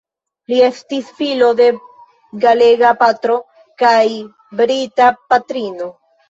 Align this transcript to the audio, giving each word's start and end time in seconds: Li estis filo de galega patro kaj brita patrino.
Li 0.51 0.59
estis 0.67 1.09
filo 1.17 1.49
de 1.59 1.67
galega 2.45 2.95
patro 3.03 3.37
kaj 3.83 3.93
brita 4.63 5.11
patrino. 5.35 5.93